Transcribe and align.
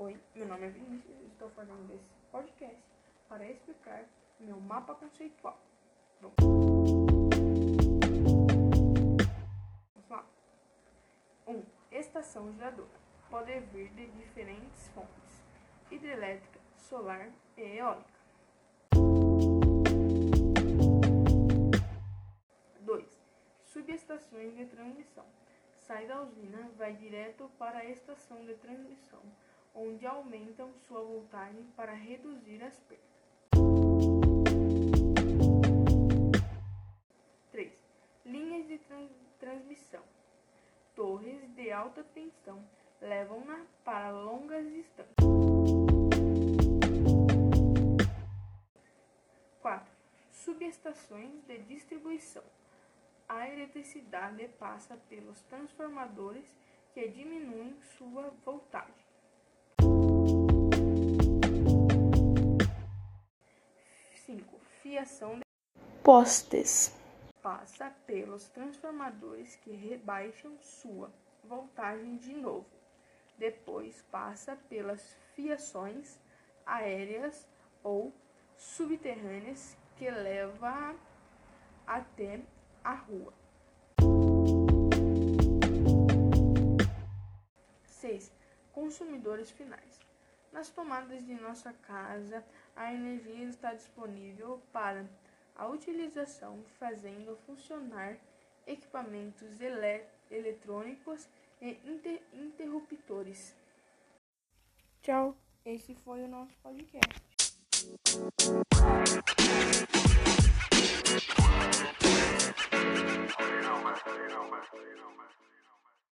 Oi, 0.00 0.16
meu 0.32 0.46
nome 0.46 0.64
é 0.64 0.70
Vinícius 0.70 1.20
e 1.22 1.26
estou 1.26 1.50
fazendo 1.50 1.92
esse 1.92 2.14
podcast 2.30 2.78
para 3.28 3.44
explicar 3.50 4.04
meu 4.38 4.60
mapa 4.60 4.94
conceitual. 4.94 5.60
Vamos 6.20 6.36
lá. 10.08 10.24
1. 11.48 11.52
Um, 11.52 11.64
estação 11.90 12.52
geradora. 12.52 12.88
Pode 13.28 13.58
vir 13.72 13.88
de 13.88 14.06
diferentes 14.06 14.86
fontes: 14.90 15.42
hidrelétrica, 15.90 16.60
solar 16.76 17.32
e 17.56 17.62
eólica. 17.62 18.20
2. 22.82 23.20
Subestações 23.64 24.54
de 24.56 24.64
transmissão. 24.66 25.26
Sai 25.76 26.06
da 26.06 26.22
usina, 26.22 26.70
vai 26.76 26.94
direto 26.94 27.50
para 27.58 27.78
a 27.78 27.84
estação 27.84 28.46
de 28.46 28.54
transmissão 28.54 29.20
onde 29.74 30.06
aumentam 30.06 30.72
sua 30.86 31.02
voltagem 31.02 31.64
para 31.76 31.92
reduzir 31.92 32.62
as 32.62 32.78
perdas. 32.80 33.06
3. 37.50 37.72
Linhas 38.24 38.66
de 38.66 38.78
trans 38.78 39.10
transmissão. 39.38 40.02
Torres 40.94 41.40
de 41.54 41.70
alta 41.70 42.02
tensão 42.02 42.64
levam-na 43.00 43.64
para 43.84 44.10
longas 44.10 44.66
distâncias. 44.72 45.14
4. 49.62 49.92
Subestações 50.32 51.42
de 51.46 51.58
distribuição. 51.58 52.42
A 53.28 53.48
eletricidade 53.48 54.48
passa 54.58 54.96
pelos 55.08 55.40
transformadores 55.42 56.56
que 56.94 57.08
diminuem 57.08 57.76
sua 57.96 58.30
voltagem. 58.44 58.87
Fiação 64.98 65.36
de 65.36 65.44
postes 66.02 66.92
passa 67.40 67.88
pelos 68.04 68.48
transformadores 68.48 69.54
que 69.54 69.70
rebaixam 69.70 70.58
sua 70.60 71.08
voltagem 71.44 72.16
de 72.16 72.34
novo. 72.34 72.66
Depois 73.38 74.02
passa 74.10 74.56
pelas 74.68 75.16
fiações 75.36 76.18
aéreas 76.66 77.48
ou 77.84 78.12
subterrâneas 78.56 79.76
que 79.96 80.10
leva 80.10 80.96
até 81.86 82.40
a 82.82 82.94
rua. 82.94 83.32
6. 87.84 88.32
Consumidores 88.72 89.48
finais. 89.52 90.07
Nas 90.52 90.70
tomadas 90.70 91.24
de 91.26 91.34
nossa 91.34 91.72
casa, 91.72 92.44
a 92.74 92.92
energia 92.92 93.44
está 93.44 93.74
disponível 93.74 94.60
para 94.72 95.04
a 95.54 95.66
utilização, 95.66 96.62
fazendo 96.78 97.36
funcionar 97.46 98.16
equipamentos 98.66 99.60
ele 99.60 100.04
eletrônicos 100.30 101.28
e 101.60 101.78
inter 101.84 102.22
interruptores. 102.32 103.54
Tchau, 105.02 105.36
esse 105.64 105.94
foi 105.94 106.22
o 106.22 106.28
nosso 106.28 106.54
podcast. 106.62 107.28